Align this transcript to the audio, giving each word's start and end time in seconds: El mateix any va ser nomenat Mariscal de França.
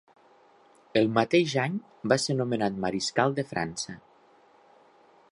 El 1.01 1.09
mateix 1.17 1.51
any 1.63 1.75
va 2.13 2.17
ser 2.23 2.35
nomenat 2.39 2.79
Mariscal 2.85 3.35
de 3.41 3.45
França. 3.53 3.95